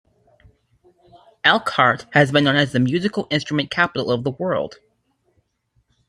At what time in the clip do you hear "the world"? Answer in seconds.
4.23-4.79